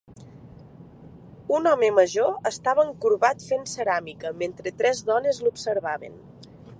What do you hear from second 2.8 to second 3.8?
encorbat fent